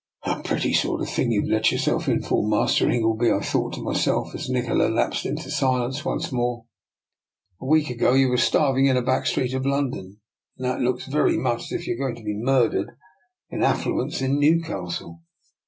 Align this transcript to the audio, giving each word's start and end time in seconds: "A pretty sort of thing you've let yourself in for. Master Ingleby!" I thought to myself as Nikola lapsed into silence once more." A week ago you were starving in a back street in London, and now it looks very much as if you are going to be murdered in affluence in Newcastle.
"A 0.23 0.41
pretty 0.41 0.73
sort 0.73 1.01
of 1.01 1.09
thing 1.11 1.31
you've 1.31 1.47
let 1.47 1.71
yourself 1.71 2.07
in 2.07 2.23
for. 2.23 2.43
Master 2.49 2.89
Ingleby!" 2.89 3.31
I 3.31 3.39
thought 3.39 3.73
to 3.73 3.83
myself 3.83 4.33
as 4.33 4.49
Nikola 4.49 4.87
lapsed 4.89 5.27
into 5.27 5.51
silence 5.51 6.03
once 6.03 6.31
more." 6.31 6.65
A 7.61 7.67
week 7.67 7.91
ago 7.91 8.13
you 8.15 8.29
were 8.29 8.37
starving 8.37 8.87
in 8.87 8.97
a 8.97 9.03
back 9.03 9.27
street 9.27 9.53
in 9.53 9.61
London, 9.61 10.19
and 10.57 10.67
now 10.67 10.73
it 10.77 10.81
looks 10.81 11.05
very 11.05 11.37
much 11.37 11.65
as 11.65 11.73
if 11.73 11.85
you 11.85 11.93
are 11.93 11.97
going 11.99 12.15
to 12.15 12.23
be 12.23 12.33
murdered 12.33 12.97
in 13.51 13.61
affluence 13.61 14.23
in 14.23 14.39
Newcastle. 14.39 15.21